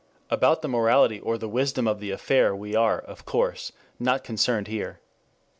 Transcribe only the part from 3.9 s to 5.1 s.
not concerned here.